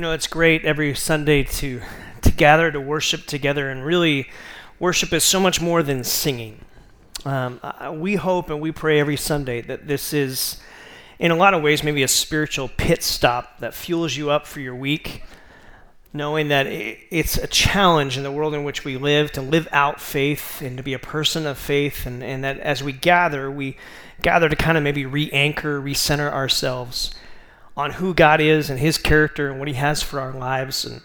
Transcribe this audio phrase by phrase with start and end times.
[0.00, 1.82] You know, it's great every Sunday to
[2.22, 4.30] to gather to worship together, and really,
[4.78, 6.64] worship is so much more than singing.
[7.26, 7.60] Um,
[8.00, 10.58] we hope and we pray every Sunday that this is,
[11.18, 14.60] in a lot of ways, maybe a spiritual pit stop that fuels you up for
[14.60, 15.22] your week,
[16.14, 20.00] knowing that it's a challenge in the world in which we live to live out
[20.00, 23.76] faith and to be a person of faith, and, and that as we gather, we
[24.22, 27.14] gather to kind of maybe re anchor, recenter ourselves
[27.76, 30.84] on who God is and His character and what He has for our lives.
[30.84, 31.00] And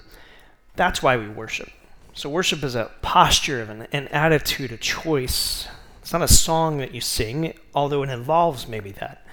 [0.75, 1.69] that's why we worship.
[2.13, 5.67] So, worship is a posture of an, an attitude, a choice.
[6.01, 9.25] It's not a song that you sing, although it involves maybe that,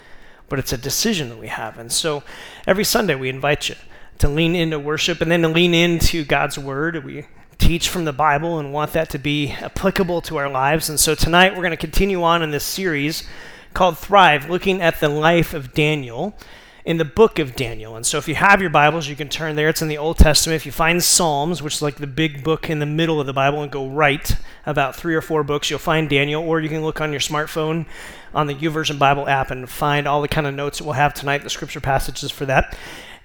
[0.49, 1.79] but it's a decision that we have.
[1.79, 2.25] And so,
[2.67, 3.77] every Sunday, we invite you
[4.19, 7.05] to lean into worship and then to lean into God's Word.
[7.05, 7.27] We
[7.59, 10.89] teach from the Bible and want that to be applicable to our lives.
[10.89, 13.29] And so, tonight, we're going to continue on in this series
[13.74, 16.37] called Thrive, looking at the life of Daniel
[16.85, 17.95] in the book of Daniel.
[17.95, 19.69] And so if you have your Bibles, you can turn there.
[19.69, 20.57] It's in the Old Testament.
[20.57, 23.33] If you find Psalms, which is like the big book in the middle of the
[23.33, 24.35] Bible, and go right
[24.66, 26.43] about three or four books, you'll find Daniel.
[26.43, 27.87] Or you can look on your smartphone
[28.35, 31.15] on the YouVersion Bible app and find all the kind of notes that we'll have
[31.15, 32.77] tonight, the scripture passages for that.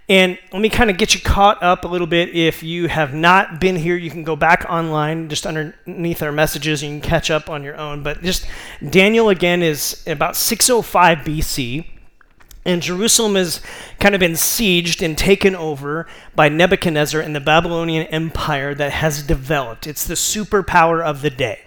[0.09, 2.33] And let me kind of get you caught up a little bit.
[2.33, 6.81] If you have not been here, you can go back online just underneath our messages
[6.81, 8.03] and you can catch up on your own.
[8.03, 8.47] But just
[8.89, 11.96] Daniel again is about 605 BC
[12.67, 13.61] and Jerusalem has
[13.97, 19.23] kind of been sieged and taken over by Nebuchadnezzar and the Babylonian Empire that has
[19.23, 19.87] developed.
[19.87, 21.61] It's the superpower of the day.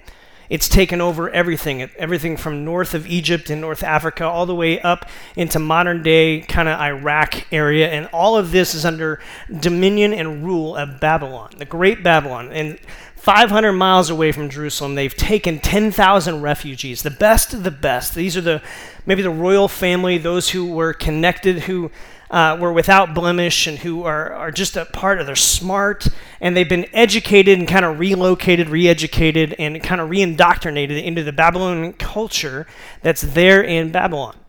[0.50, 4.80] It's taken over everything, everything from north of Egypt and North Africa all the way
[4.80, 7.88] up into modern day kind of Iraq area.
[7.88, 9.20] And all of this is under
[9.60, 12.52] dominion and rule of Babylon, the great Babylon.
[12.52, 12.78] And
[13.20, 18.14] 500 miles away from Jerusalem, they've taken 10,000 refugees, the best of the best.
[18.14, 18.62] These are the
[19.04, 21.90] maybe the royal family, those who were connected, who
[22.30, 25.26] uh, were without blemish, and who are, are just a part of.
[25.26, 26.08] They're smart,
[26.40, 31.32] and they've been educated and kind of relocated, re-educated, and kind of re-indoctrinated into the
[31.32, 32.66] Babylonian culture
[33.02, 34.39] that's there in Babylon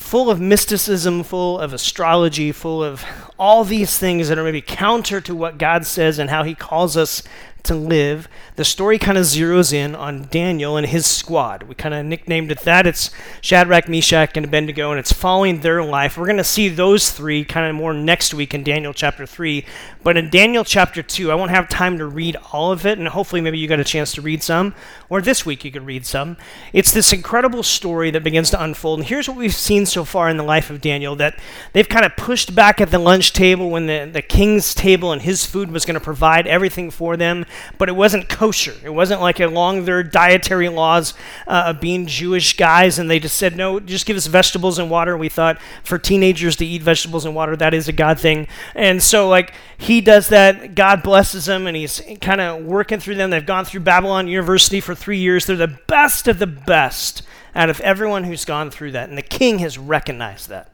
[0.00, 3.04] full of mysticism, full of astrology, full of
[3.38, 6.96] all these things that are maybe counter to what God says and how He calls
[6.96, 7.22] us
[7.64, 8.28] to live.
[8.56, 11.64] The story kind of zeroes in on Daniel and his squad.
[11.64, 12.86] We kind of nicknamed it that.
[12.86, 13.10] It's
[13.40, 16.16] Shadrach, Meshach, and Abednego, and it's following their life.
[16.16, 19.64] We're going to see those three kind of more next week in Daniel chapter 3.
[20.02, 23.08] But in Daniel chapter 2, I won't have time to read all of it, and
[23.08, 24.74] hopefully maybe you got a chance to read some,
[25.10, 26.36] or this week you could read some.
[26.72, 29.00] It's this incredible story that begins to unfold.
[29.00, 31.38] And here's what we've seen so far in the life of Daniel that
[31.72, 35.22] they've kind of pushed back at the lunch table when the, the king's table and
[35.22, 37.44] his food was going to provide everything for them,
[37.76, 38.74] but it wasn't kosher.
[38.84, 41.14] It wasn't like along their dietary laws
[41.46, 44.88] uh, of being Jewish guys, and they just said, no, just give us vegetables and
[44.88, 45.16] water.
[45.16, 48.46] We thought for teenagers to eat vegetables and water, that is a God thing.
[48.76, 50.74] And so, like, he does that.
[50.74, 53.30] God blesses them, and he's kind of working through them.
[53.30, 55.46] They've gone through Babylon University for three years.
[55.46, 57.22] They're the best of the best
[57.54, 60.72] out of everyone who's gone through that, and the king has recognized that.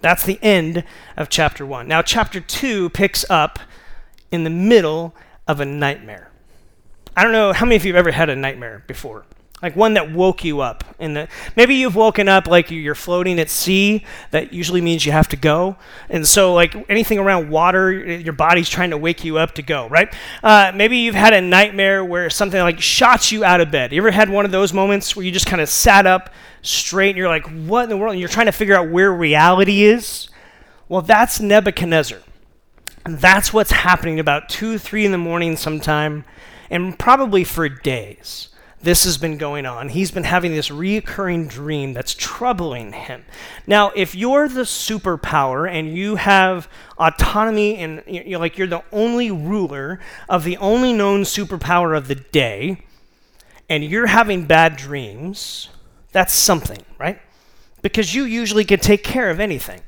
[0.00, 0.84] That's the end
[1.16, 1.88] of chapter one.
[1.88, 3.58] Now, chapter two picks up
[4.30, 5.14] in the middle
[5.46, 6.30] of a nightmare.
[7.16, 9.24] I don't know how many of you have ever had a nightmare before
[9.62, 10.84] like one that woke you up.
[10.98, 15.28] And maybe you've woken up like you're floating at sea that usually means you have
[15.28, 15.76] to go.
[16.08, 19.88] And so like anything around water your body's trying to wake you up to go
[19.88, 20.12] right?
[20.42, 23.92] Uh, maybe you've had a nightmare where something like shots you out of bed.
[23.92, 26.32] You ever had one of those moments where you just kind of sat up
[26.62, 28.12] straight and you're like what in the world?
[28.12, 30.28] And you're trying to figure out where reality is?
[30.88, 32.20] Well that's nebuchadnezzar.
[33.04, 36.24] And that's what's happening about 2 3 in the morning sometime
[36.70, 39.88] and probably for days this has been going on.
[39.88, 43.24] He's been having this reoccurring dream that's troubling him.
[43.66, 49.30] Now, if you're the superpower and you have autonomy and you're like you're the only
[49.30, 49.98] ruler
[50.28, 52.84] of the only known superpower of the day,
[53.68, 55.68] and you're having bad dreams,
[56.12, 57.20] that's something, right?
[57.82, 59.80] Because you usually can take care of anything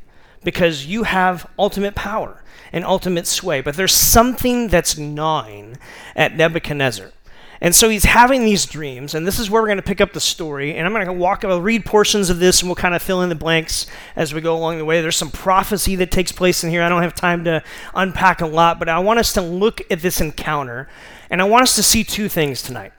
[0.44, 2.42] because you have ultimate power
[2.72, 3.60] and ultimate sway.
[3.60, 5.76] But there's something that's gnawing
[6.14, 7.12] at Nebuchadnezzar.
[7.62, 10.14] And so he's having these dreams, and this is where we're going to pick up
[10.14, 10.76] the story.
[10.76, 13.20] And I'm going to walk, I'll read portions of this, and we'll kind of fill
[13.20, 13.84] in the blanks
[14.16, 15.02] as we go along the way.
[15.02, 16.82] There's some prophecy that takes place in here.
[16.82, 17.62] I don't have time to
[17.94, 20.88] unpack a lot, but I want us to look at this encounter,
[21.28, 22.92] and I want us to see two things tonight.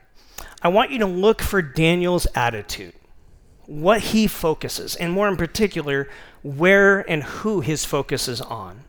[0.62, 2.94] I want you to look for Daniel's attitude,
[3.66, 6.08] what he focuses, and more in particular,
[6.44, 8.84] where and who his focus is on.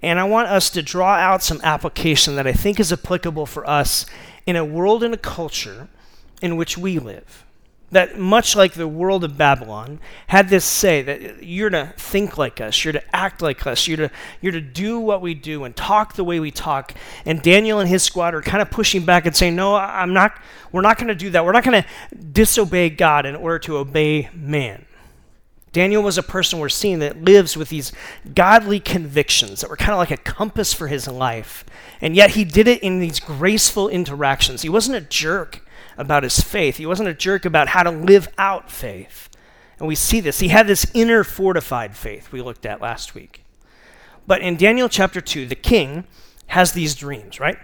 [0.00, 3.68] And I want us to draw out some application that I think is applicable for
[3.68, 4.06] us
[4.48, 5.88] in a world and a culture
[6.40, 7.44] in which we live.
[7.90, 9.98] that much like the world of Babylon,
[10.28, 14.08] had this say that you're to think like us, you're to act like us, you're
[14.08, 14.10] to,
[14.40, 16.94] you're to do what we do and talk the way we talk.
[17.26, 20.38] And Daniel and his squad are kind of pushing back and saying, No, I'm not,
[20.72, 21.44] we're not going to do that.
[21.44, 24.86] We're not going to disobey God in order to obey man.
[25.72, 27.92] Daniel was a person we're seeing that lives with these
[28.34, 31.64] godly convictions that were kind of like a compass for his life.
[32.00, 34.62] And yet he did it in these graceful interactions.
[34.62, 35.64] He wasn't a jerk
[35.96, 39.28] about his faith, he wasn't a jerk about how to live out faith.
[39.78, 40.40] And we see this.
[40.40, 43.44] He had this inner fortified faith we looked at last week.
[44.26, 46.04] But in Daniel chapter 2, the king
[46.48, 47.58] has these dreams, right?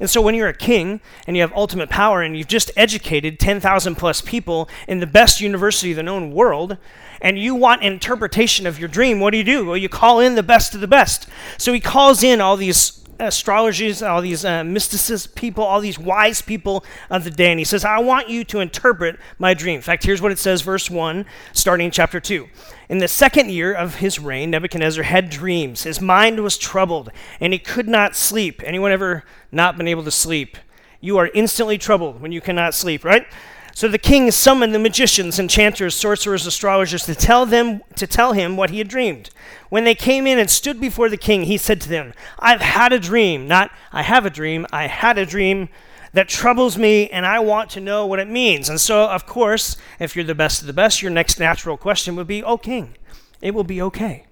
[0.00, 3.38] And so when you're a king and you have ultimate power and you've just educated
[3.38, 6.76] 10,000 plus people in the best university in the known world,
[7.20, 9.66] and you want interpretation of your dream, what do you do?
[9.66, 11.28] Well, you call in the best of the best.
[11.58, 16.42] So he calls in all these astrologers, all these uh, mysticist people, all these wise
[16.42, 19.76] people of the day, and he says, I want you to interpret my dream.
[19.76, 22.48] In fact, here's what it says, verse 1, starting in chapter 2.
[22.88, 25.84] In the second year of his reign, Nebuchadnezzar had dreams.
[25.84, 28.62] His mind was troubled, and he could not sleep.
[28.64, 30.58] Anyone ever not been able to sleep?
[31.00, 33.26] You are instantly troubled when you cannot sleep, right?
[33.76, 38.56] So the king summoned the magicians, enchanters, sorcerers, astrologers to tell them to tell him
[38.56, 39.30] what he had dreamed.
[39.68, 42.92] When they came in and stood before the king, he said to them, "I've had
[42.92, 45.70] a dream, not I have a dream, I had a dream
[46.12, 49.76] that troubles me and I want to know what it means." And so, of course,
[49.98, 52.94] if you're the best of the best, your next natural question would be, "Oh king,
[53.42, 54.26] it will be okay.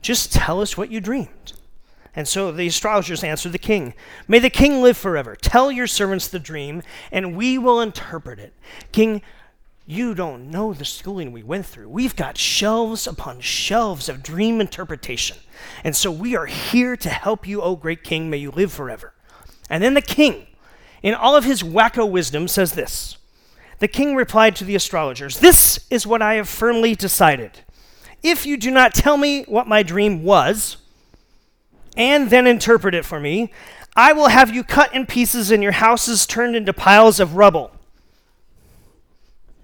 [0.00, 1.52] Just tell us what you dreamed."
[2.16, 3.92] And so the astrologers answered the king
[4.26, 5.36] May the king live forever.
[5.36, 6.82] Tell your servants the dream,
[7.12, 8.54] and we will interpret it.
[8.90, 9.20] King,
[9.88, 11.88] you don't know the schooling we went through.
[11.90, 15.36] We've got shelves upon shelves of dream interpretation.
[15.84, 18.28] And so we are here to help you, O great king.
[18.28, 19.12] May you live forever.
[19.70, 20.46] And then the king,
[21.02, 23.18] in all of his wacko wisdom, says this
[23.78, 27.60] The king replied to the astrologers This is what I have firmly decided.
[28.22, 30.78] If you do not tell me what my dream was,
[31.96, 33.50] and then interpret it for me,
[33.96, 37.72] I will have you cut in pieces and your houses turned into piles of rubble.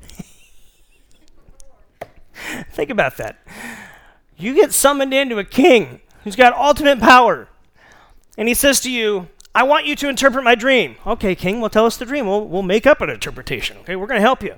[2.70, 3.38] Think about that.
[4.37, 7.49] You get summoned into a king who's got ultimate power,
[8.38, 10.96] and he says to you, I want you to interpret my dream.
[11.06, 12.26] Okay, king, well, tell us the dream.
[12.26, 13.96] We'll, we'll make up an interpretation, okay?
[13.96, 14.56] We're going to help you.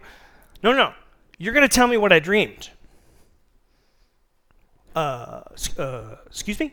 [0.63, 0.95] No, no.
[1.37, 2.71] You're going to tell me what I dreamed.
[4.95, 5.43] Uh,
[5.77, 6.73] uh excuse me?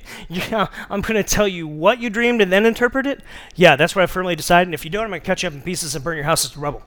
[0.28, 3.22] yeah, I'm going to tell you what you dreamed and then interpret it?
[3.54, 4.68] Yeah, that's what I firmly decided.
[4.68, 6.24] And if you don't, I'm going to cut you up in pieces and burn your
[6.24, 6.82] house to rubble.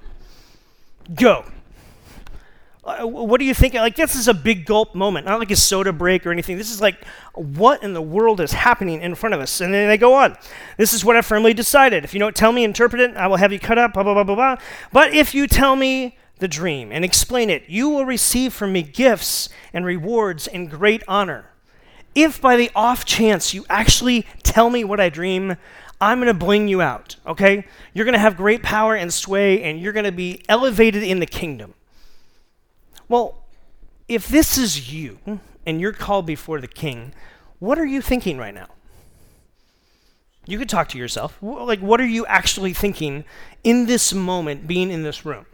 [1.14, 1.46] Go.
[2.84, 3.74] Uh, what do you think?
[3.74, 6.56] Like, this is a big gulp moment, not like a soda break or anything.
[6.56, 7.04] This is like,
[7.34, 9.60] what in the world is happening in front of us?
[9.60, 10.38] And then they go on.
[10.78, 12.04] This is what I firmly decided.
[12.04, 14.14] If you don't tell me, interpret it, I will have you cut up, blah, blah,
[14.14, 14.58] blah, blah, blah.
[14.92, 18.84] But if you tell me the dream and explain it, you will receive from me
[18.84, 21.50] gifts and rewards and great honor
[22.16, 25.58] if by the off chance you actually tell me what I dream,
[26.02, 27.66] I'm going to bling you out, okay?
[27.94, 31.20] You're going to have great power and sway, and you're going to be elevated in
[31.20, 31.74] the kingdom.
[33.08, 33.44] Well,
[34.08, 35.20] if this is you
[35.66, 37.14] and you're called before the king,
[37.60, 38.68] what are you thinking right now?
[40.46, 41.38] You could talk to yourself.
[41.42, 43.26] Like, what are you actually thinking
[43.64, 45.46] in this moment, being in this room?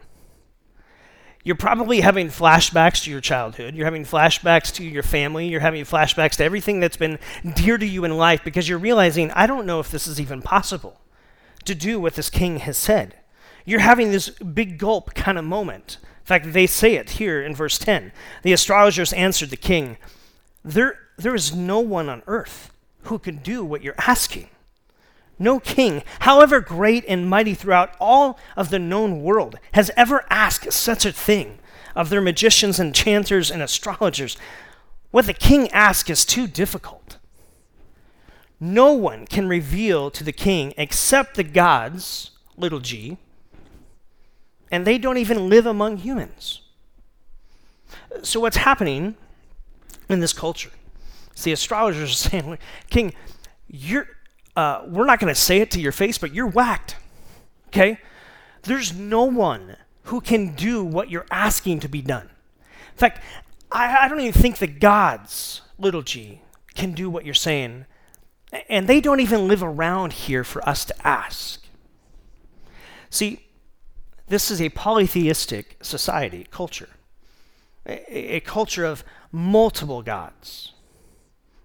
[1.43, 3.75] You're probably having flashbacks to your childhood.
[3.75, 5.47] You're having flashbacks to your family.
[5.47, 7.17] You're having flashbacks to everything that's been
[7.55, 10.41] dear to you in life because you're realizing, I don't know if this is even
[10.41, 10.99] possible
[11.65, 13.15] to do what this king has said.
[13.65, 15.97] You're having this big gulp kind of moment.
[16.01, 18.11] In fact, they say it here in verse 10.
[18.43, 19.97] The astrologers answered the king,
[20.63, 22.71] There, there is no one on earth
[23.03, 24.49] who can do what you're asking.
[25.39, 30.71] No king, however great and mighty throughout all of the known world, has ever asked
[30.71, 31.59] such a thing
[31.95, 34.37] of their magicians, enchanters, and astrologers.
[35.11, 37.17] What the king asks is too difficult.
[38.59, 43.17] No one can reveal to the king except the gods, little g,
[44.71, 46.61] and they don't even live among humans.
[48.21, 49.15] So, what's happening
[50.07, 50.71] in this culture?
[51.35, 52.57] See, the astrologers are saying,
[52.89, 53.13] King,
[53.67, 54.07] you're
[54.55, 56.95] uh, we're not going to say it to your face, but you're whacked.
[57.67, 57.99] Okay?
[58.63, 62.29] There's no one who can do what you're asking to be done.
[62.91, 63.21] In fact,
[63.71, 66.41] I, I don't even think the gods, little g,
[66.75, 67.85] can do what you're saying.
[68.69, 71.65] And they don't even live around here for us to ask.
[73.09, 73.47] See,
[74.27, 76.89] this is a polytheistic society, culture,
[77.85, 80.73] a, a culture of multiple gods.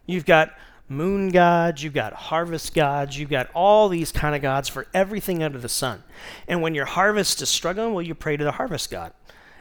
[0.06, 0.52] You've got
[0.88, 5.42] moon gods, you've got harvest gods, you've got all these kind of gods for everything
[5.42, 6.02] under the sun.
[6.46, 9.12] And when your harvest is struggling, well, you pray to the harvest god.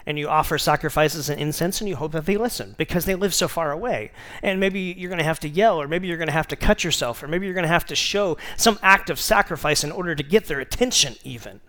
[0.07, 3.33] And you offer sacrifices and incense and you hope that they listen because they live
[3.33, 4.11] so far away.
[4.43, 6.55] And maybe you're going to have to yell, or maybe you're going to have to
[6.55, 9.91] cut yourself, or maybe you're going to have to show some act of sacrifice in
[9.91, 11.59] order to get their attention, even.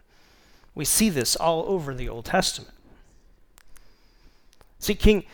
[0.75, 2.75] We see this all over the Old Testament.
[4.79, 5.25] See, King,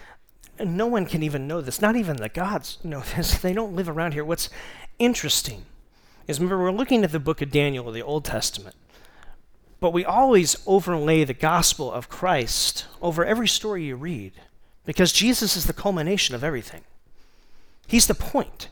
[0.60, 1.80] no one can even know this.
[1.80, 3.38] Not even the gods know this.
[3.42, 4.24] They don't live around here.
[4.24, 4.50] What's
[4.98, 5.64] interesting
[6.28, 8.76] is remember, we're looking at the book of Daniel the Old Testament,
[9.80, 14.32] but we always overlay the gospel of Christ over every story you read
[14.84, 16.82] because Jesus is the culmination of everything.
[17.86, 18.68] He's the point.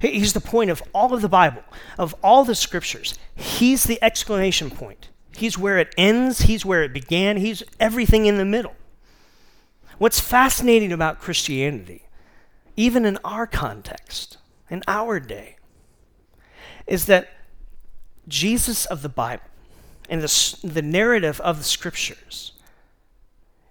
[0.00, 1.62] He's the point of all of the Bible,
[1.96, 3.18] of all the scriptures.
[3.34, 5.08] He's the exclamation point.
[5.34, 8.74] He's where it ends, he's where it began, he's everything in the middle.
[10.02, 12.02] What's fascinating about Christianity,
[12.74, 14.36] even in our context,
[14.68, 15.54] in our day,
[16.88, 17.28] is that
[18.26, 19.44] Jesus of the Bible
[20.08, 22.50] and the, the narrative of the scriptures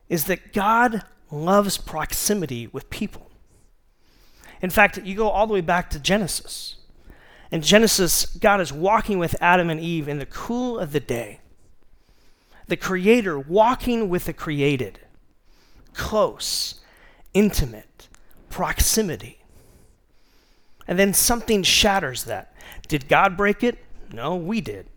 [0.08, 3.30] is that God loves proximity with people.
[4.62, 6.76] In fact, you go all the way back to Genesis.
[7.52, 11.42] In Genesis, God is walking with Adam and Eve in the cool of the day.
[12.68, 15.02] The Creator walking with the created
[15.94, 16.76] close,
[17.34, 18.08] intimate,
[18.50, 19.40] proximity.
[20.88, 22.54] And then something shatters that.
[22.88, 23.78] Did God break it?
[24.12, 24.88] No, we did.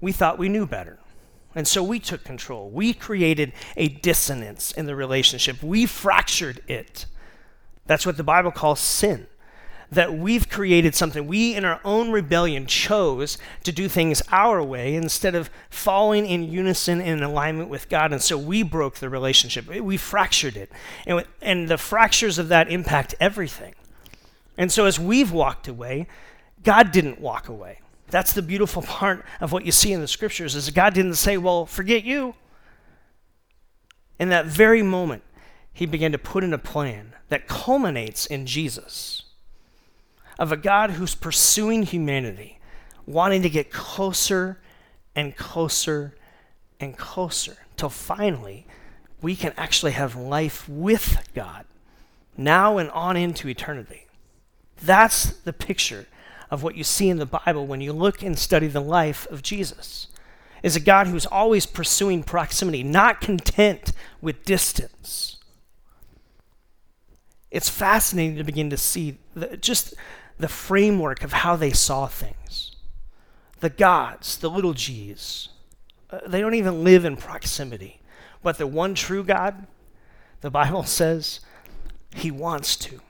[0.00, 0.98] We thought we knew better.
[1.54, 2.70] And so we took control.
[2.70, 5.62] We created a dissonance in the relationship.
[5.62, 7.06] We fractured it.
[7.86, 9.26] That's what the Bible calls sin
[9.90, 11.26] that we've created something.
[11.26, 16.44] We, in our own rebellion, chose to do things our way instead of falling in
[16.44, 18.12] unison and in alignment with God.
[18.12, 19.66] And so we broke the relationship.
[19.66, 20.70] We fractured it.
[21.06, 23.74] And, and the fractures of that impact everything.
[24.58, 26.06] And so as we've walked away,
[26.62, 27.80] God didn't walk away.
[28.10, 31.36] That's the beautiful part of what you see in the scriptures is God didn't say,
[31.36, 32.34] "Well, forget you."
[34.18, 35.22] In that very moment,
[35.72, 39.22] he began to put in a plan that culminates in Jesus
[40.38, 42.58] of a God who's pursuing humanity,
[43.06, 44.58] wanting to get closer
[45.16, 46.14] and closer
[46.78, 48.66] and closer till finally
[49.20, 51.64] we can actually have life with God
[52.36, 54.06] now and on into eternity.
[54.80, 56.06] That's the picture
[56.50, 59.42] of what you see in the Bible when you look and study the life of
[59.42, 60.06] Jesus.
[60.62, 65.36] Is a God who's always pursuing proximity, not content with distance.
[67.50, 69.94] It's fascinating to begin to see the, just
[70.38, 72.76] the framework of how they saw things.
[73.60, 75.48] The gods, the little g's,
[76.10, 78.00] uh, they don't even live in proximity.
[78.42, 79.66] But the one true God,
[80.40, 81.40] the Bible says,
[82.14, 83.00] he wants to.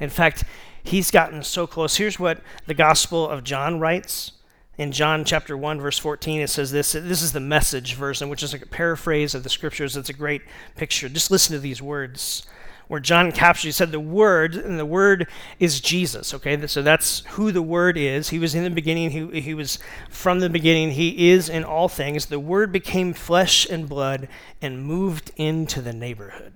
[0.00, 0.44] In fact,
[0.82, 1.96] he's gotten so close.
[1.96, 4.32] Here's what the Gospel of John writes.
[4.76, 6.92] In John chapter 1, verse 14, it says this.
[6.92, 9.96] This is the message version, which is a paraphrase of the scriptures.
[9.96, 10.42] It's a great
[10.76, 11.08] picture.
[11.08, 12.46] Just listen to these words
[12.88, 15.28] where John captures, he said the Word, and the Word
[15.60, 16.66] is Jesus, okay?
[16.66, 18.30] So that's who the Word is.
[18.30, 19.78] He was in the beginning, he, he was
[20.08, 22.26] from the beginning, he is in all things.
[22.26, 24.28] The Word became flesh and blood
[24.60, 26.54] and moved into the neighborhood.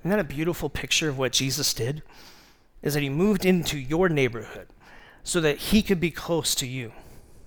[0.00, 2.02] Isn't that a beautiful picture of what Jesus did?
[2.82, 4.68] Is that he moved into your neighborhood
[5.22, 6.92] so that he could be close to you.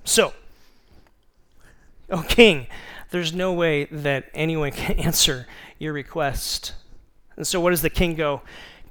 [0.03, 0.34] So,
[2.10, 2.67] oh King,
[3.10, 5.48] there's no way that anyone can answer
[5.79, 6.74] your request
[7.38, 8.42] and so, what does the king go?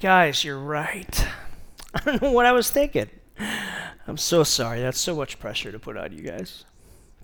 [0.01, 1.27] Guys, you're right.
[1.95, 3.11] I don't know what I was thinking.
[4.07, 4.81] I'm so sorry.
[4.81, 6.65] That's so much pressure to put on you guys.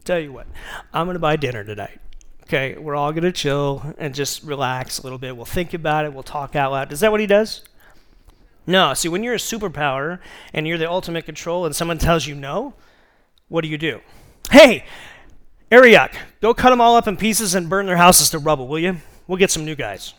[0.04, 0.46] Tell you what,
[0.92, 2.00] I'm going to buy dinner tonight.
[2.44, 5.36] Okay, we're all going to chill and just relax a little bit.
[5.36, 6.14] We'll think about it.
[6.14, 6.92] We'll talk out loud.
[6.92, 7.64] Is that what he does?
[8.68, 8.94] No.
[8.94, 10.20] See, when you're a superpower
[10.52, 12.74] and you're the ultimate control and someone tells you no,
[13.48, 14.00] what do you do?
[14.52, 14.84] Hey,
[15.72, 18.78] Arioch, go cut them all up in pieces and burn their houses to rubble, will
[18.78, 18.98] you?
[19.26, 20.14] We'll get some new guys.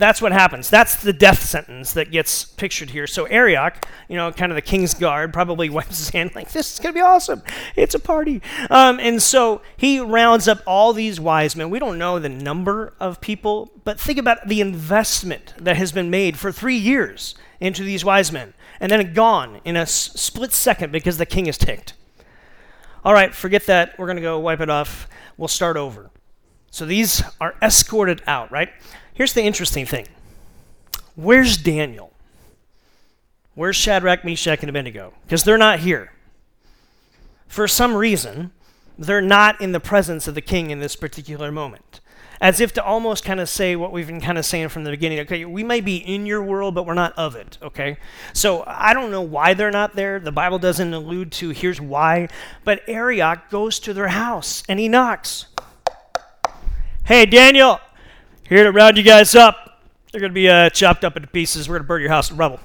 [0.00, 0.70] That's what happens.
[0.70, 3.06] That's the death sentence that gets pictured here.
[3.06, 6.72] So Arioch, you know, kind of the king's guard, probably wipes his hand like, this
[6.72, 7.42] is going to be awesome.
[7.76, 8.40] It's a party.
[8.70, 11.68] Um, and so he rounds up all these wise men.
[11.68, 16.08] We don't know the number of people, but think about the investment that has been
[16.08, 18.54] made for three years into these wise men.
[18.80, 21.92] And then gone in a s- split second because the king is ticked.
[23.04, 23.98] All right, forget that.
[23.98, 25.06] We're going to go wipe it off.
[25.36, 26.10] We'll start over.
[26.70, 28.70] So these are escorted out, right?
[29.14, 30.06] Here's the interesting thing
[31.14, 32.12] where's Daniel?
[33.54, 35.12] Where's Shadrach, Meshach, and Abednego?
[35.24, 36.12] Because they're not here.
[37.46, 38.52] For some reason,
[38.96, 42.00] they're not in the presence of the king in this particular moment.
[42.40, 44.90] as if to almost kind of say what we've been kind of saying from the
[44.90, 45.20] beginning.
[45.20, 47.58] Okay, we may be in your world, but we're not of it.
[47.62, 47.98] Okay,
[48.32, 50.18] so I don't know why they're not there.
[50.18, 52.28] The Bible doesn't allude to here's why,
[52.64, 55.46] but Arioch goes to their house and he knocks.
[57.04, 57.80] Hey, Daniel,
[58.50, 59.80] here to round you guys up.
[60.10, 61.68] They're going to be uh, chopped up into pieces.
[61.68, 62.60] We're going to burn your house to rubble.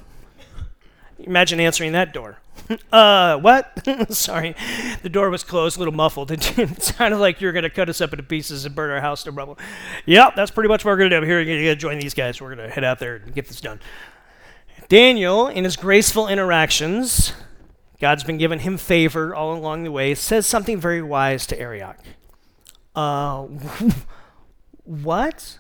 [1.20, 2.40] Imagine answering that door.
[2.92, 3.86] uh, what?
[4.10, 4.56] Sorry,
[5.04, 6.32] the door was closed, a little muffled.
[6.58, 9.00] It sounded like you were going to cut us up into pieces and burn our
[9.00, 9.60] house to rubble.
[10.08, 11.26] Yep, that's pretty much what we're going to do.
[11.26, 12.42] Here, you're going to join these guys.
[12.42, 13.80] We're going to head out there and get this done.
[14.90, 17.34] Daniel, in his graceful interactions,
[18.00, 21.98] God's been giving him favor all along the way, says something very wise to Arioch.
[22.96, 23.44] Uh,
[24.84, 25.60] what?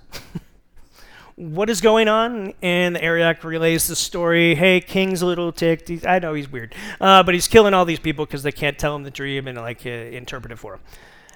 [1.36, 2.54] What is going on?
[2.62, 4.56] And the Arioch relays the story.
[4.56, 5.90] Hey, King's a little ticked.
[5.90, 8.80] He's, I know he's weird, uh, but he's killing all these people because they can't
[8.80, 10.82] tell him the dream and like uh, interpret it for him.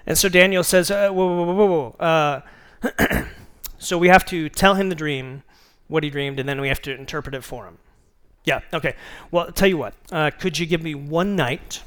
[0.06, 3.26] And so Daniel says, uh, "Whoa, whoa, whoa, whoa!" Uh,
[3.78, 5.44] so we have to tell him the dream,
[5.88, 7.78] what he dreamed, and then we have to interpret it for him.
[8.46, 8.62] Yeah.
[8.74, 8.96] Okay.
[9.32, 9.94] Well, I'll tell you what.
[10.12, 11.84] Uh, could you give me one night?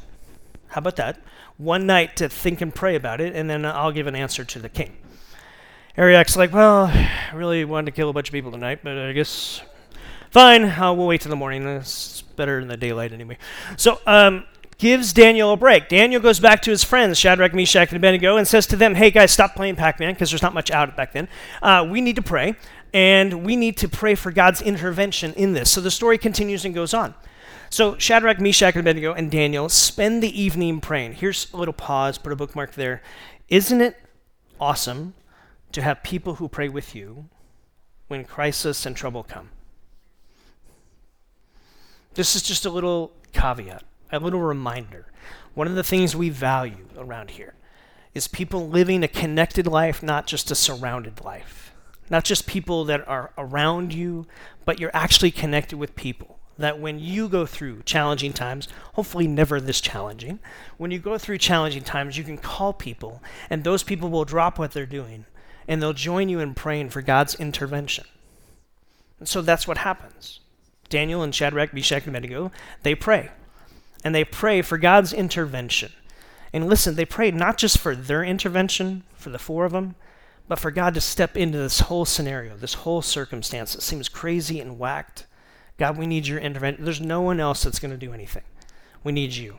[0.68, 1.20] How about that?
[1.56, 4.58] One night to think and pray about it, and then I'll give an answer to
[4.58, 4.96] the king.
[5.96, 9.12] Arioch's like, well, I really wanted to kill a bunch of people tonight, but I
[9.12, 9.60] guess
[10.30, 10.64] fine.
[10.64, 11.66] Uh, we'll wait till the morning.
[11.66, 13.36] It's better in the daylight anyway.
[13.76, 14.44] So, um,
[14.78, 15.88] gives Daniel a break.
[15.88, 19.10] Daniel goes back to his friends, Shadrach, Meshach, and Abednego, and says to them, hey
[19.10, 21.28] guys, stop playing Pac-Man because there's not much out back then.
[21.60, 22.56] Uh, we need to pray,
[22.94, 25.70] and we need to pray for God's intervention in this.
[25.70, 27.14] So the story continues and goes on.
[27.68, 31.12] So Shadrach, Meshach, and Abednego, and Daniel spend the evening praying.
[31.12, 33.02] Here's a little pause, put a bookmark there.
[33.48, 33.96] Isn't it
[34.58, 35.14] awesome
[35.72, 37.26] to have people who pray with you
[38.08, 39.50] when crisis and trouble come.
[42.14, 45.06] This is just a little caveat, a little reminder.
[45.54, 47.54] One of the things we value around here
[48.14, 51.72] is people living a connected life, not just a surrounded life.
[52.10, 54.26] Not just people that are around you,
[54.66, 56.38] but you're actually connected with people.
[56.58, 60.38] That when you go through challenging times, hopefully never this challenging,
[60.76, 64.58] when you go through challenging times, you can call people, and those people will drop
[64.58, 65.24] what they're doing
[65.68, 68.04] and they'll join you in praying for God's intervention.
[69.18, 70.40] And so that's what happens.
[70.88, 73.30] Daniel and Shadrach, Meshach, and Abednego, they pray.
[74.04, 75.92] And they pray for God's intervention.
[76.52, 79.94] And listen, they pray not just for their intervention, for the four of them,
[80.48, 84.60] but for God to step into this whole scenario, this whole circumstance that seems crazy
[84.60, 85.26] and whacked.
[85.78, 86.84] God, we need your intervention.
[86.84, 88.44] There's no one else that's going to do anything.
[89.02, 89.58] We need you.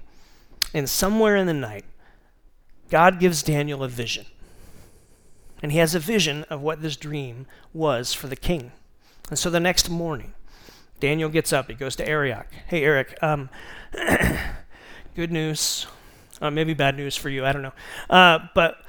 [0.74, 1.86] And somewhere in the night,
[2.90, 4.26] God gives Daniel a vision
[5.64, 8.74] and he has a vision of what this dream was for the king.
[9.30, 10.34] And so the next morning,
[11.00, 11.70] Daniel gets up.
[11.70, 12.48] He goes to Arioch.
[12.68, 13.50] Hey, Eric, um,
[15.16, 15.88] good news.
[16.42, 17.46] Uh, maybe bad news for you.
[17.46, 17.74] I don't know.
[18.10, 18.84] Uh, but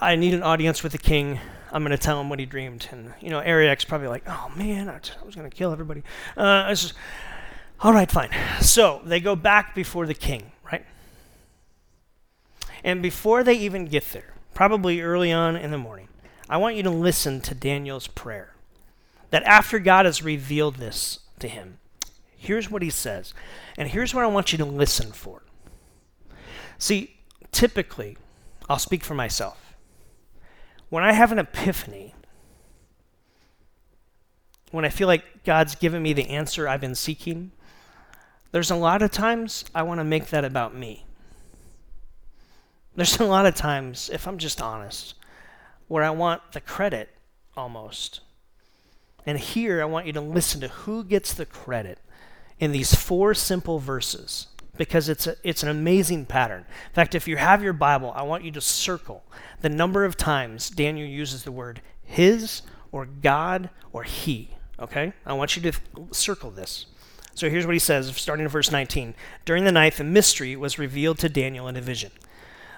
[0.00, 1.40] I need an audience with the king.
[1.72, 2.86] I'm going to tell him what he dreamed.
[2.92, 5.72] And, you know, Arioch's probably like, oh, man, I, t- I was going to kill
[5.72, 6.04] everybody.
[6.36, 6.94] Uh, just,
[7.80, 8.30] all right, fine.
[8.60, 10.84] So they go back before the king, right?
[12.84, 16.06] And before they even get there, probably early on in the morning,
[16.50, 18.56] I want you to listen to Daniel's prayer.
[19.30, 21.78] That after God has revealed this to him,
[22.36, 23.32] here's what he says.
[23.78, 25.44] And here's what I want you to listen for.
[26.76, 27.18] See,
[27.52, 28.18] typically,
[28.68, 29.74] I'll speak for myself.
[30.88, 32.14] When I have an epiphany,
[34.72, 37.52] when I feel like God's given me the answer I've been seeking,
[38.50, 41.06] there's a lot of times I want to make that about me.
[42.96, 45.14] There's a lot of times, if I'm just honest,
[45.90, 47.08] where I want the credit
[47.56, 48.20] almost.
[49.26, 51.98] And here I want you to listen to who gets the credit
[52.60, 56.60] in these four simple verses because it's, a, it's an amazing pattern.
[56.60, 59.24] In fact, if you have your Bible, I want you to circle
[59.62, 64.50] the number of times Daniel uses the word his or God or he.
[64.78, 65.12] Okay?
[65.26, 65.80] I want you to
[66.12, 66.86] circle this.
[67.34, 69.16] So here's what he says, starting in verse 19.
[69.44, 72.12] During the night, the mystery was revealed to Daniel in a vision.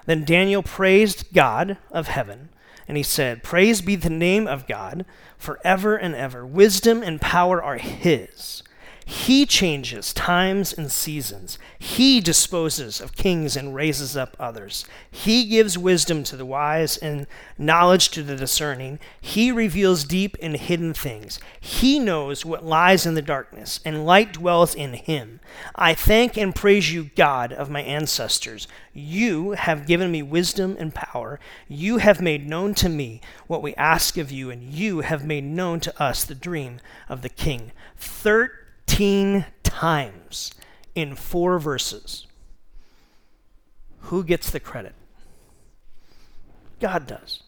[0.07, 2.49] Then Daniel praised God of heaven
[2.87, 5.05] and he said, Praise be the name of God
[5.37, 6.45] forever and ever.
[6.45, 8.63] Wisdom and power are his.
[9.05, 11.59] He changes times and seasons.
[11.77, 14.85] He disposes of kings and raises up others.
[15.11, 18.99] He gives wisdom to the wise and knowledge to the discerning.
[19.19, 21.39] He reveals deep and hidden things.
[21.59, 25.41] He knows what lies in the darkness, and light dwells in him.
[25.75, 28.67] I thank and praise you, God of my ancestors.
[28.93, 31.39] You have given me wisdom and power.
[31.67, 35.43] You have made known to me what we ask of you, and you have made
[35.43, 37.73] known to us the dream of the king.
[37.97, 40.51] Thirteen 15 times
[40.93, 42.27] in four verses.
[44.01, 44.93] Who gets the credit?
[46.79, 47.41] God does.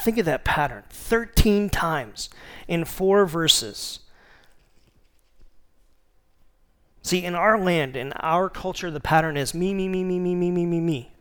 [0.00, 2.30] Think of that pattern 13 times
[2.68, 4.00] in four verses.
[7.02, 10.34] See, in our land, in our culture, the pattern is me, me, me, me, me,
[10.34, 11.12] me, me, me, me.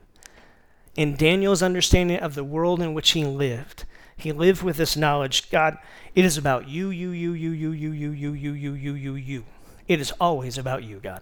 [0.96, 3.86] In Daniel's understanding of the world in which he lived,
[4.18, 5.78] he lived with this knowledge God,
[6.14, 9.16] it is about you, you, you, you, you, you, you, you, you, you, you, you,
[9.16, 9.46] you.
[9.88, 11.22] It is always about you, God.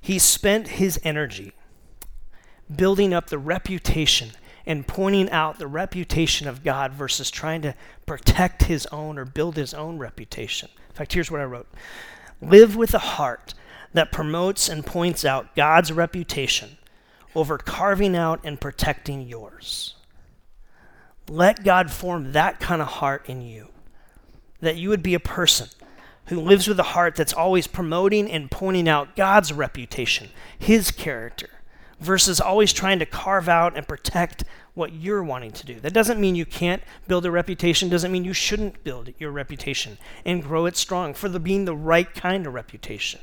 [0.00, 1.52] He spent his energy
[2.74, 4.30] building up the reputation
[4.66, 7.74] and pointing out the reputation of God versus trying to
[8.06, 10.68] protect his own or build his own reputation.
[10.88, 11.68] In fact, here's what I wrote
[12.40, 13.54] Live with a heart
[13.92, 16.78] that promotes and points out God's reputation
[17.34, 19.94] over carving out and protecting yours.
[21.30, 23.68] Let God form that kind of heart in you,
[24.60, 25.68] that you would be a person
[26.26, 31.48] who lives with a heart that's always promoting and pointing out God's reputation, His character,
[32.00, 34.42] versus always trying to carve out and protect
[34.74, 35.78] what you're wanting to do.
[35.78, 39.98] That doesn't mean you can't build a reputation, doesn't mean you shouldn't build your reputation
[40.24, 43.20] and grow it strong for the being the right kind of reputation.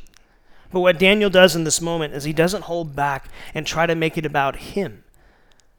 [0.71, 3.95] But what Daniel does in this moment is he doesn't hold back and try to
[3.95, 5.03] make it about him.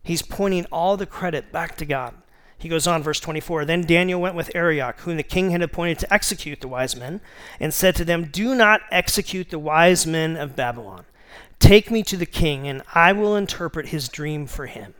[0.09, 2.14] He's pointing all the credit back to God.
[2.57, 3.66] He goes on, verse 24.
[3.66, 7.21] Then Daniel went with Arioch, whom the king had appointed to execute the wise men,
[7.61, 11.05] and said to them, Do not execute the wise men of Babylon.
[11.59, 14.94] Take me to the king, and I will interpret his dream for him.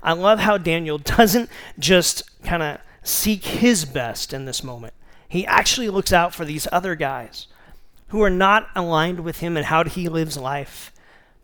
[0.00, 4.94] I love how Daniel doesn't just kind of seek his best in this moment.
[5.28, 7.48] He actually looks out for these other guys
[8.10, 10.92] who are not aligned with him and how he lives life,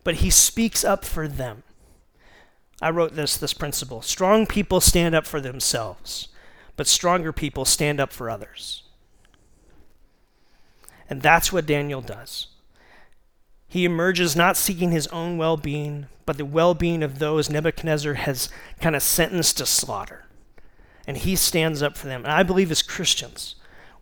[0.05, 1.63] but he speaks up for them.
[2.81, 4.01] I wrote this this principle.
[4.01, 6.29] Strong people stand up for themselves,
[6.75, 8.83] but stronger people stand up for others.
[11.09, 12.47] And that's what Daniel does.
[13.67, 18.15] He emerges not seeking his own well being, but the well being of those Nebuchadnezzar
[18.15, 20.25] has kind of sentenced to slaughter.
[21.05, 22.23] And he stands up for them.
[22.23, 23.55] And I believe as Christians,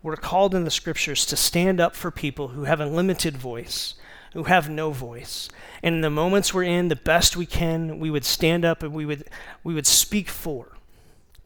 [0.03, 3.95] we're called in the scriptures to stand up for people who have a limited voice,
[4.37, 5.49] who have no voice.
[5.81, 8.93] And in the moments we're in, the best we can, we would stand up and
[8.93, 9.27] we would,
[9.63, 10.77] we would speak for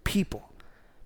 [0.04, 0.49] people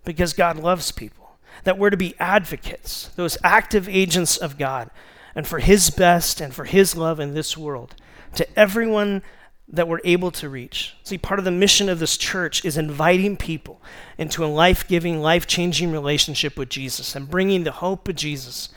[0.04, 1.38] because God loves people.
[1.64, 4.90] That we're to be advocates, those active agents of God
[5.36, 7.94] and for His best and for His love in this world
[8.34, 9.22] to everyone
[9.68, 10.96] that we're able to reach.
[11.04, 13.80] See, part of the mission of this church is inviting people
[14.18, 18.70] into a life giving, life changing relationship with Jesus and bringing the hope of Jesus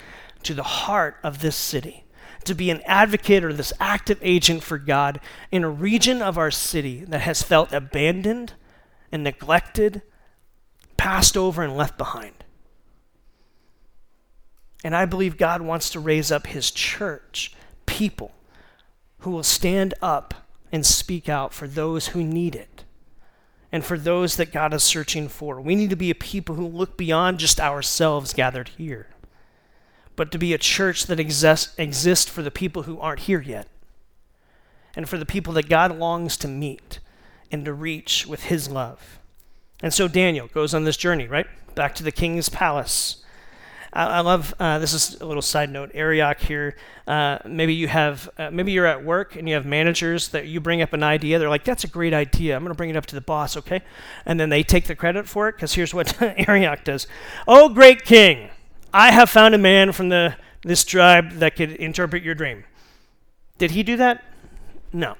[0.43, 2.03] to the heart of this city.
[2.49, 5.19] To be an advocate or this active agent for God
[5.51, 8.53] in a region of our city that has felt abandoned
[9.11, 10.01] and neglected,
[10.97, 12.43] passed over, and left behind.
[14.83, 17.53] And I believe God wants to raise up his church,
[17.85, 18.31] people
[19.19, 20.33] who will stand up
[20.71, 22.83] and speak out for those who need it
[23.71, 25.61] and for those that God is searching for.
[25.61, 29.07] We need to be a people who look beyond just ourselves gathered here,
[30.19, 33.69] but to be a church that exists exist for the people who aren't here yet
[34.93, 36.99] and for the people that God longs to meet
[37.49, 39.19] and to reach with his love.
[39.81, 41.47] And so Daniel goes on this journey, right?
[41.73, 43.23] Back to the king's palace
[43.93, 45.91] I, I love uh, this is a little side note.
[45.93, 46.75] Arioch here.
[47.07, 50.59] Uh, maybe you have uh, maybe you're at work and you have managers that you
[50.59, 51.39] bring up an idea.
[51.39, 52.55] They're like, "That's a great idea.
[52.55, 53.81] I'm going to bring it up to the boss." Okay,
[54.25, 57.07] and then they take the credit for it because here's what Arioch does.
[57.47, 58.49] Oh, great king!
[58.93, 62.65] I have found a man from the this tribe that could interpret your dream.
[63.57, 64.23] Did he do that?
[64.91, 65.15] No.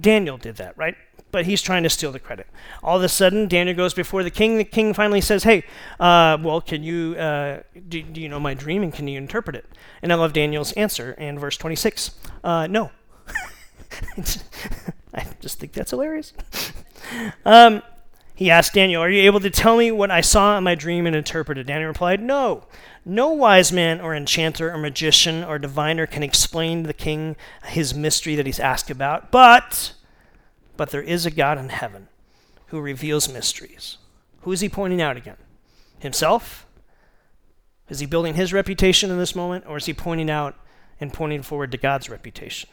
[0.00, 0.96] Daniel did that, right?
[1.32, 2.46] but he's trying to steal the credit.
[2.84, 4.58] All of a sudden, Daniel goes before the king.
[4.58, 5.64] The king finally says, "Hey,
[5.98, 9.56] uh, well, can you uh, do, do, you know my dream and can you interpret
[9.56, 9.64] it?"
[10.02, 12.12] And I love Daniel's answer in verse 26.
[12.44, 12.90] Uh, no.
[15.14, 16.34] I just think that's hilarious.
[17.44, 17.82] um,
[18.34, 21.06] he asked Daniel, "Are you able to tell me what I saw in my dream
[21.06, 22.64] and interpret it?" Daniel replied, "No."
[23.04, 27.94] No wise man or enchanter or magician or diviner can explain to the king his
[27.94, 29.94] mystery that he's asked about, but
[30.76, 32.08] but there is a God in heaven
[32.66, 33.98] who reveals mysteries.
[34.42, 35.36] Who is he pointing out again?
[35.98, 36.66] Himself?
[37.88, 40.56] Is he building his reputation in this moment, or is he pointing out
[41.00, 42.70] and pointing forward to God's reputation?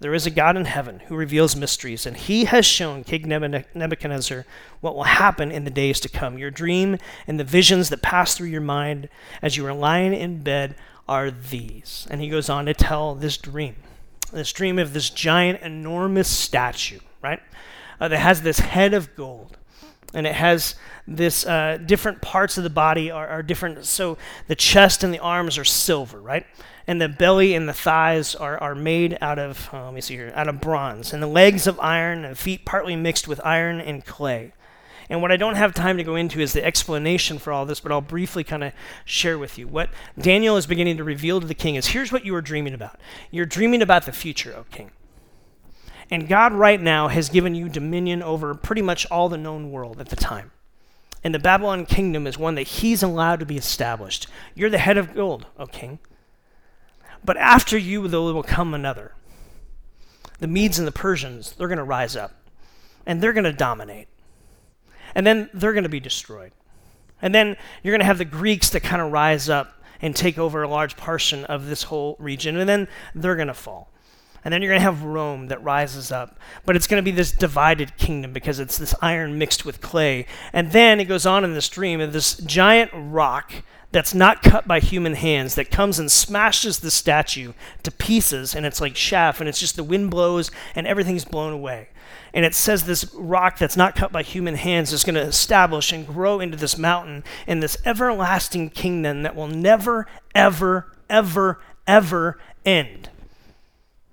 [0.00, 4.46] There is a God in heaven who reveals mysteries, and he has shown King Nebuchadnezzar
[4.80, 6.38] what will happen in the days to come.
[6.38, 9.08] Your dream and the visions that pass through your mind
[9.42, 10.76] as you are lying in bed
[11.08, 12.06] are these.
[12.10, 13.74] And he goes on to tell this dream
[14.32, 17.40] this dream of this giant, enormous statue, right?
[18.00, 19.56] Uh, that has this head of gold.
[20.14, 20.74] And it has
[21.06, 23.84] this uh, different parts of the body are, are different.
[23.84, 26.46] So the chest and the arms are silver, right?
[26.88, 30.14] And the belly and the thighs are, are made out of, uh, let me see
[30.14, 31.12] here, out of bronze.
[31.12, 34.54] And the legs of iron and feet partly mixed with iron and clay.
[35.10, 37.80] And what I don't have time to go into is the explanation for all this,
[37.80, 38.72] but I'll briefly kind of
[39.04, 39.68] share with you.
[39.68, 42.72] What Daniel is beginning to reveal to the king is here's what you are dreaming
[42.72, 42.98] about.
[43.30, 44.90] You're dreaming about the future, O king.
[46.10, 50.00] And God, right now, has given you dominion over pretty much all the known world
[50.00, 50.52] at the time.
[51.22, 54.26] And the Babylon kingdom is one that he's allowed to be established.
[54.54, 55.98] You're the head of gold, O king.
[57.24, 59.12] But after you, there will come another.
[60.38, 62.32] The Medes and the Persians, they're going to rise up,
[63.06, 64.08] and they're going to dominate.
[65.14, 66.52] And then they're going to be destroyed.
[67.20, 70.38] And then you're going to have the Greeks that kind of rise up and take
[70.38, 73.90] over a large portion of this whole region, and then they're going to fall.
[74.44, 76.38] And then you're going to have Rome that rises up.
[76.64, 80.26] But it's going to be this divided kingdom because it's this iron mixed with clay.
[80.52, 83.52] And then it goes on in this dream of this giant rock
[83.90, 88.66] that's not cut by human hands that comes and smashes the statue to pieces and
[88.66, 91.88] it's like chaff and it's just the wind blows and everything's blown away.
[92.34, 95.92] And it says this rock that's not cut by human hands is going to establish
[95.92, 102.38] and grow into this mountain and this everlasting kingdom that will never, ever, ever, ever
[102.66, 103.08] end.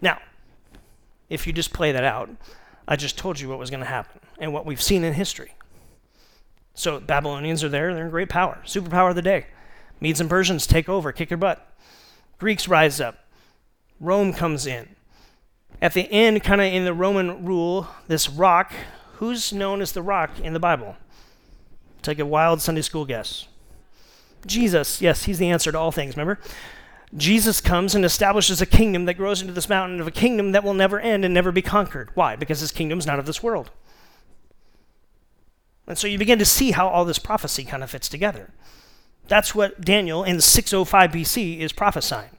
[0.02, 0.20] Now,
[1.30, 2.30] if you just play that out,
[2.88, 5.54] I just told you what was going to happen and what we've seen in history.
[6.74, 9.48] So Babylonians are there, they're in great power, superpower of the day.
[10.00, 11.66] Medes and Persians take over, kick your butt.
[12.38, 13.20] Greeks rise up.
[14.00, 14.90] Rome comes in.
[15.82, 18.74] At the end, kind of in the Roman rule, this rock,
[19.14, 20.96] who's known as the rock in the Bible?
[22.02, 23.48] Take a wild Sunday school guess.
[24.46, 26.40] Jesus, yes, he's the answer to all things, remember?
[27.16, 30.64] Jesus comes and establishes a kingdom that grows into this mountain of a kingdom that
[30.64, 32.10] will never end and never be conquered.
[32.14, 32.36] Why?
[32.36, 33.72] Because his kingdom's not of this world.
[35.88, 38.52] And so you begin to see how all this prophecy kind of fits together.
[39.28, 42.30] That's what Daniel in 605 BC is prophesying.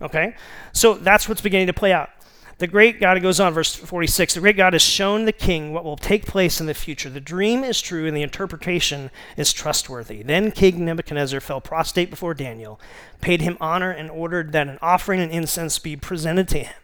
[0.00, 0.34] Okay?
[0.72, 2.10] So that's what's beginning to play out.
[2.58, 5.84] The great God, goes on, verse 46 the great God has shown the king what
[5.84, 7.10] will take place in the future.
[7.10, 10.22] The dream is true and the interpretation is trustworthy.
[10.22, 12.80] Then King Nebuchadnezzar fell prostrate before Daniel,
[13.20, 16.74] paid him honor, and ordered that an offering and incense be presented to him.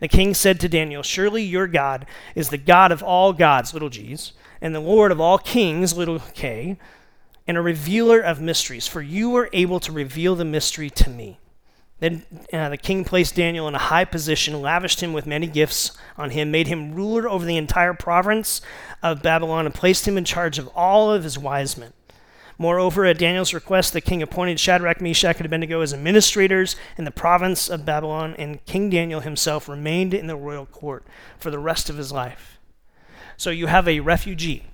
[0.00, 3.90] The king said to Daniel, Surely your God is the God of all gods, little
[3.90, 6.78] g's, and the Lord of all kings, little k,
[7.46, 11.38] and a revealer of mysteries, for you were able to reveal the mystery to me.
[11.98, 15.92] Then uh, the king placed Daniel in a high position, lavished him with many gifts
[16.16, 18.60] on him, made him ruler over the entire province
[19.04, 21.92] of Babylon, and placed him in charge of all of his wise men.
[22.58, 27.10] Moreover, at Daniel's request, the king appointed Shadrach, Meshach, and Abednego as administrators in the
[27.10, 31.06] province of Babylon, and King Daniel himself remained in the royal court
[31.38, 32.58] for the rest of his life.
[33.36, 34.64] So you have a refugee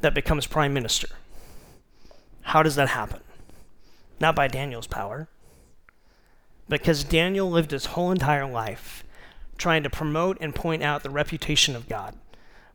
[0.00, 1.08] that becomes prime minister.
[2.46, 3.20] How does that happen?
[4.20, 5.26] Not by Daniel's power
[6.68, 9.02] because Daniel lived his whole entire life
[9.58, 12.14] trying to promote and point out the reputation of God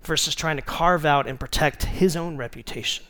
[0.04, 3.06] versus trying to carve out and protect his own reputation.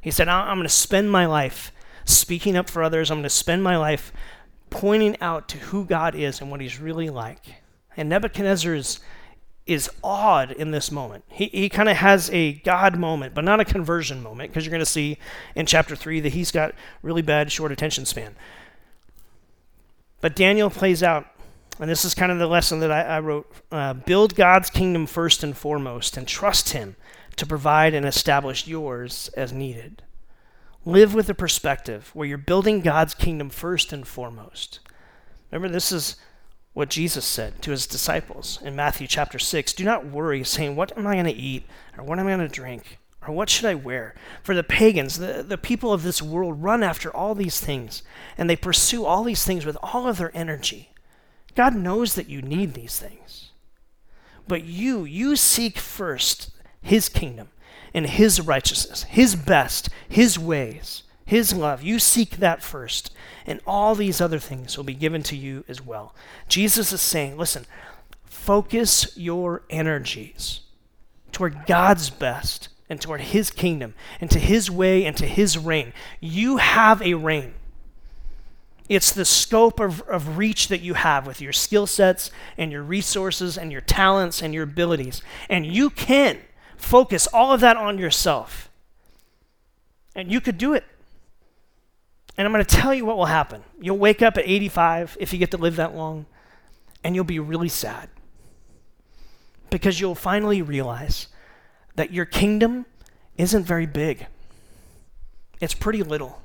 [0.00, 1.72] He said, I'm going to spend my life
[2.04, 3.10] speaking up for others.
[3.10, 4.12] I'm going to spend my life
[4.70, 7.62] pointing out to who God is and what he's really like.
[7.96, 8.74] And Nebuchadnezzar
[9.66, 11.24] is, awed in this moment.
[11.28, 14.70] He, he kind of has a God moment, but not a conversion moment, because you're
[14.70, 15.18] going to see
[15.54, 18.36] in chapter 3 that he's got really bad short attention span.
[20.20, 21.26] But Daniel plays out,
[21.78, 25.06] and this is kind of the lesson that I, I wrote uh, build God's kingdom
[25.06, 26.96] first and foremost, and trust Him
[27.36, 30.02] to provide and establish yours as needed.
[30.86, 34.80] Live with a perspective where you're building God's kingdom first and foremost.
[35.50, 36.16] Remember, this is
[36.74, 40.96] what Jesus said to his disciples in Matthew chapter 6 Do not worry, saying, What
[40.98, 41.64] am I going to eat?
[41.96, 42.98] Or what am I going to drink?
[43.26, 44.14] Or what should I wear?
[44.42, 48.02] For the pagans, the, the people of this world run after all these things,
[48.36, 50.90] and they pursue all these things with all of their energy.
[51.54, 53.52] God knows that you need these things.
[54.46, 56.50] But you, you seek first
[56.82, 57.48] His kingdom
[57.94, 61.82] and His righteousness, His best, His ways, His love.
[61.82, 63.12] You seek that first,
[63.46, 66.14] and all these other things will be given to you as well.
[66.48, 67.64] Jesus is saying, listen,
[68.24, 70.60] focus your energies
[71.32, 75.92] toward God's best and toward His kingdom and to His way and to His reign.
[76.20, 77.54] You have a reign.
[78.88, 82.82] It's the scope of, of reach that you have with your skill sets and your
[82.82, 85.22] resources and your talents and your abilities.
[85.48, 86.38] And you can
[86.76, 88.68] focus all of that on yourself.
[90.14, 90.84] And you could do it.
[92.36, 93.62] And I'm going to tell you what will happen.
[93.80, 96.26] You'll wake up at 85 if you get to live that long,
[97.02, 98.08] and you'll be really sad.
[99.70, 101.28] Because you'll finally realize
[101.94, 102.86] that your kingdom
[103.36, 104.26] isn't very big,
[105.60, 106.42] it's pretty little.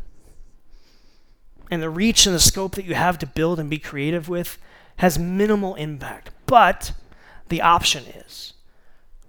[1.72, 4.58] And the reach and the scope that you have to build and be creative with
[4.98, 6.32] has minimal impact.
[6.46, 6.94] But
[7.50, 8.54] the option is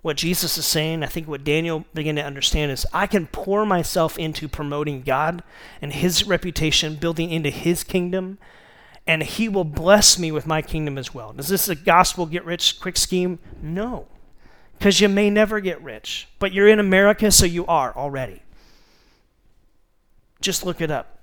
[0.02, 3.66] what Jesus is saying, I think what Daniel began to understand is I can pour
[3.66, 5.42] myself into promoting God
[5.82, 8.38] and his reputation, building into his kingdom,
[9.06, 11.34] and he will bless me with my kingdom as well.
[11.36, 13.38] Is this a gospel get rich quick scheme?
[13.60, 14.06] No.
[14.78, 18.42] Because you may never get rich, but you're in America, so you are already.
[20.40, 21.18] Just look it up.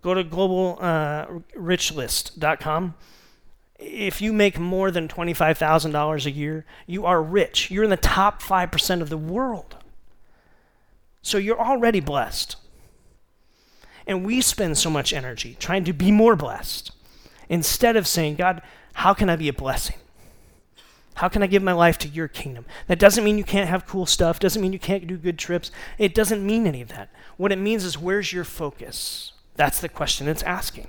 [0.00, 2.84] Go to globalrichlist.com.
[2.84, 2.92] Uh,
[3.78, 7.70] if you make more than $25,000 a year, you are rich.
[7.70, 9.76] You're in the top 5% of the world.
[11.22, 12.56] So you're already blessed.
[14.06, 16.90] And we spend so much energy trying to be more blessed
[17.48, 18.62] instead of saying, God,
[18.94, 19.96] how can I be a blessing?
[21.14, 22.64] How can I give my life to your kingdom?
[22.86, 25.70] That doesn't mean you can't have cool stuff, doesn't mean you can't do good trips.
[25.98, 27.10] It doesn't mean any of that.
[27.36, 29.32] What it means is, where's your focus?
[29.56, 30.88] That's the question it's asking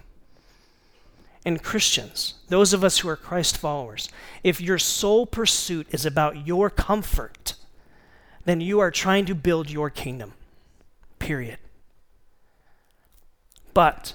[1.49, 4.07] and Christians, those of us who are Christ followers,
[4.43, 7.55] if your sole pursuit is about your comfort,
[8.45, 10.33] then you are trying to build your kingdom.
[11.17, 11.57] Period.
[13.73, 14.13] But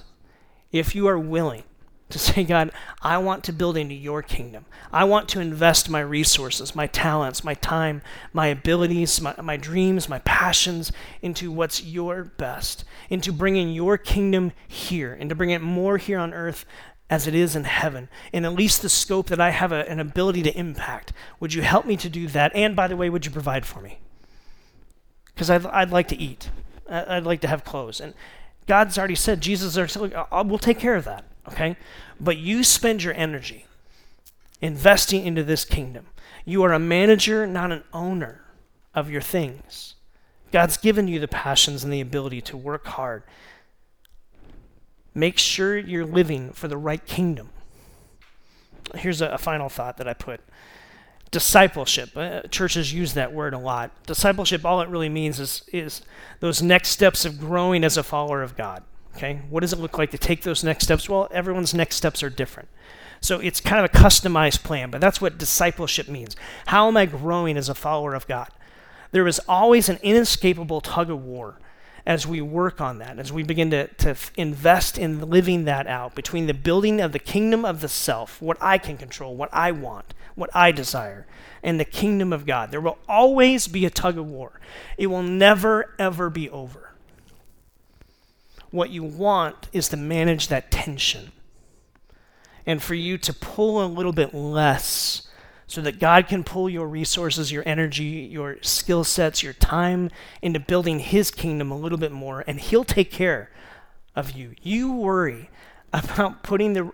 [0.71, 1.63] if you are willing
[2.07, 2.71] to say, God,
[3.01, 4.65] I want to build into your kingdom.
[4.93, 10.07] I want to invest my resources, my talents, my time, my abilities, my, my dreams,
[10.07, 15.61] my passions into what's your best, into bringing your kingdom here, and to bring it
[15.61, 16.65] more here on earth
[17.09, 19.99] as it is in heaven, in at least the scope that I have a, an
[19.99, 21.13] ability to impact.
[21.39, 22.55] Would you help me to do that?
[22.55, 23.99] And by the way, would you provide for me?
[25.33, 26.49] Because I'd, I'd like to eat,
[26.89, 27.99] I'd like to have clothes.
[27.99, 28.13] And
[28.67, 31.77] God's already said, Jesus, we'll take care of that, okay?
[32.19, 33.65] But you spend your energy
[34.61, 36.07] investing into this kingdom.
[36.45, 38.41] You are a manager, not an owner
[38.95, 39.95] of your things.
[40.51, 43.23] God's given you the passions and the ability to work hard
[45.15, 47.49] Make sure you're living for the right kingdom.
[48.93, 50.41] Here's a, a final thought that I put
[51.31, 52.15] discipleship.
[52.15, 53.91] Uh, churches use that word a lot.
[54.05, 56.01] Discipleship, all it really means is, is
[56.39, 58.83] those next steps of growing as a follower of God.
[59.15, 59.41] Okay?
[59.49, 61.09] What does it look like to take those next steps?
[61.09, 62.69] Well, everyone's next steps are different.
[63.21, 66.35] So it's kind of a customized plan, but that's what discipleship means.
[66.67, 68.49] How am I growing as a follower of God?
[69.11, 71.57] There is always an inescapable tug of war
[72.05, 76.13] as we work on that, as we begin to, to invest in living that out
[76.13, 79.71] between the building of the kingdom of the self, what I can control, what I
[79.71, 81.25] want, what I desire,
[81.63, 82.69] and the kingdom of God.
[82.69, 84.59] There will always be a tug of war.
[84.97, 86.91] It will never, ever be over.
[88.69, 91.31] What you want is to manage that tension
[92.67, 95.24] and for you to pull a little bit less
[95.67, 100.59] so that God can pull your resources, your energy, your skill sets, your time into
[100.59, 103.49] building His kingdom a little bit more, and He'll take care
[104.15, 104.53] of you.
[104.61, 105.49] You worry
[105.91, 106.91] about putting the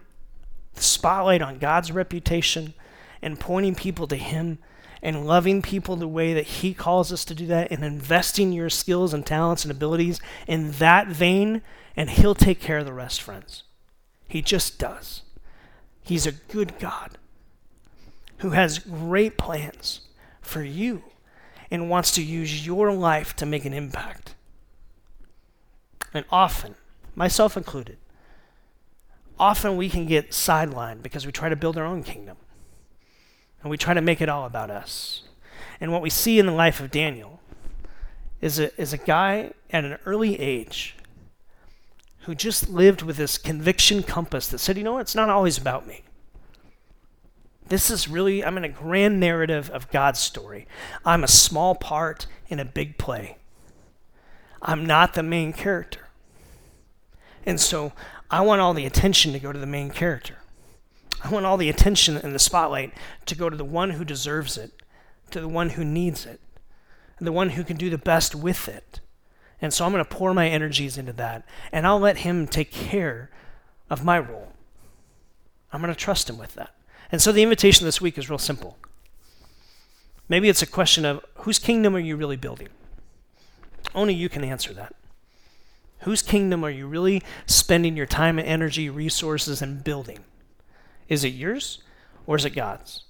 [0.76, 2.74] spotlight on God's reputation
[3.22, 4.60] and pointing people to Him
[5.04, 8.70] and loving people the way that He calls us to do that and investing your
[8.70, 11.62] skills and talents and abilities in that vein,
[11.98, 13.64] and He'll take care of the rest, friends.
[14.28, 15.24] He just does.
[16.04, 17.18] He's a good God
[18.42, 20.02] who has great plans
[20.42, 21.04] for you
[21.70, 24.36] and wants to use your life to make an impact.
[26.14, 26.76] And often,
[27.16, 27.98] myself included,
[29.40, 32.38] often we can get sidelined because we try to build our own kingdom.
[33.62, 35.24] And we try to make it all about us.
[35.80, 37.40] And what we see in the life of Daniel
[38.42, 40.96] is a, is a guy at an early age
[42.22, 45.88] who just lived with this conviction compass that said, you know it's not always about
[45.88, 46.04] me.
[47.72, 50.68] This is really, I'm in a grand narrative of God's story.
[51.06, 53.38] I'm a small part in a big play.
[54.62, 56.10] I'm not the main character.
[57.46, 57.94] And so
[58.30, 60.40] I want all the attention to go to the main character.
[61.24, 62.94] I want all the attention and the spotlight
[63.28, 64.74] to go to the one who deserves it,
[65.30, 66.42] to the one who needs it,
[67.22, 69.00] the one who can do the best with it.
[69.62, 72.74] And so I'm going to pour my energies into that, and I'll let him take
[72.74, 73.32] care
[73.90, 74.52] of my role.
[75.72, 76.76] I'm going to trust him with that.
[77.12, 78.78] And so the invitation this week is real simple.
[80.30, 82.70] Maybe it's a question of whose kingdom are you really building?
[83.94, 84.96] Only you can answer that.
[86.00, 90.20] Whose kingdom are you really spending your time and energy, resources, and building?
[91.10, 91.84] Is it yours
[92.26, 93.04] or is it God's?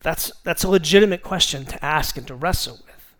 [0.00, 3.14] That's, that's a legitimate question to ask and to wrestle with.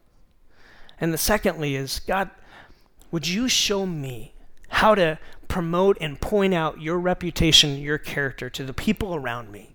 [1.01, 2.31] And the secondly is God,
[3.11, 4.35] would you show me
[4.73, 5.19] how to
[5.49, 9.75] promote and point out your reputation, your character to the people around me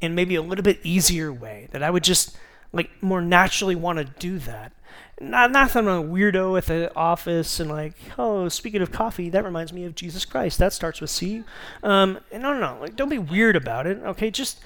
[0.00, 2.36] in maybe a little bit easier way that I would just
[2.72, 4.72] like more naturally want to do that.
[5.20, 9.28] Not, not that I'm a weirdo at the office and like, oh, speaking of coffee,
[9.28, 10.58] that reminds me of Jesus Christ.
[10.58, 11.44] That starts with C.
[11.82, 12.78] Um, no, no, no.
[12.80, 13.98] Like, don't be weird about it.
[13.98, 14.60] Okay, just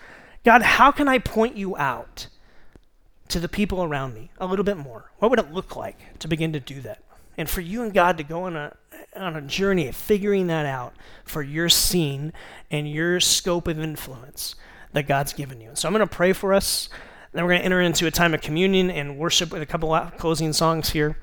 [0.44, 2.28] God, how can I point you out
[3.28, 5.10] to the people around me a little bit more?
[5.18, 7.02] What would it look like to begin to do that?
[7.36, 8.76] And for you and God to go on a
[9.14, 10.94] on a journey of figuring that out
[11.24, 12.32] for your scene
[12.70, 14.54] and your scope of influence
[14.92, 15.70] that God's given you.
[15.74, 16.88] So I'm going to pray for us.
[17.32, 19.92] Then we're going to enter into a time of communion and worship with a couple
[19.92, 21.18] of closing songs here.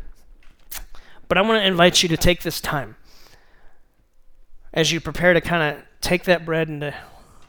[1.28, 2.96] But I want to invite you to take this time
[4.74, 6.94] as you prepare to kind of take that bread and to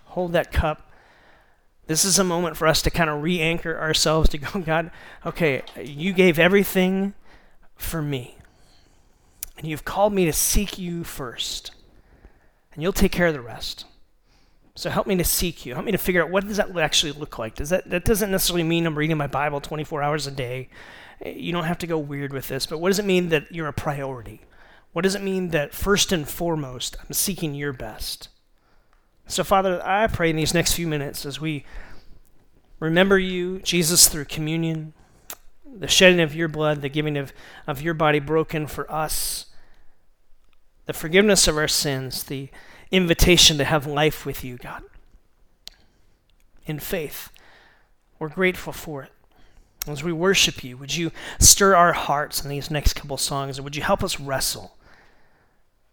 [0.04, 0.90] hold that cup.
[1.86, 4.90] This is a moment for us to kind of re anchor ourselves to go, God,
[5.26, 7.14] okay, you gave everything
[7.76, 8.38] for me.
[9.56, 11.70] And you've called me to seek you first.
[12.72, 13.86] And you'll take care of the rest.
[14.76, 15.74] So help me to seek you.
[15.74, 17.54] Help me to figure out what does that actually look like.
[17.54, 20.68] Does that that doesn't necessarily mean I'm reading my Bible 24 hours a day.
[21.24, 23.68] You don't have to go weird with this, but what does it mean that you're
[23.68, 24.40] a priority?
[24.92, 28.28] What does it mean that first and foremost I'm seeking your best?
[29.26, 31.64] So Father, I pray in these next few minutes as we
[32.80, 34.92] remember you, Jesus, through communion,
[35.76, 37.32] the shedding of your blood, the giving of,
[37.66, 39.46] of your body broken for us,
[40.86, 42.48] the forgiveness of our sins, the
[42.90, 44.82] invitation to have life with you, God.
[46.66, 47.30] In faith,
[48.18, 49.10] we're grateful for it.
[49.86, 53.76] As we worship you, would you stir our hearts in these next couple songs, would
[53.76, 54.76] you help us wrestle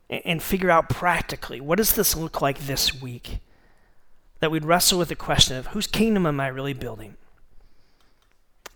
[0.10, 3.40] and, and figure out practically what does this look like this week?
[4.40, 7.16] That we'd wrestle with the question of whose kingdom am I really building?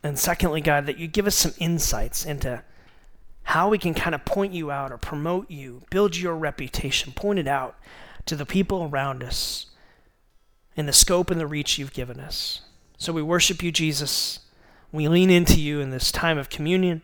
[0.05, 2.61] And secondly, God, that you give us some insights into
[3.41, 7.39] how we can kind of point you out or promote you, build your reputation, point
[7.39, 7.75] it out
[8.27, 9.65] to the people around us
[10.75, 12.61] in the scope and the reach you've given us.
[12.99, 14.41] So we worship you, Jesus.
[14.91, 17.01] We lean into you in this time of communion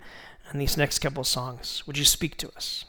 [0.52, 1.82] and these next couple songs.
[1.88, 2.86] Would you speak to us?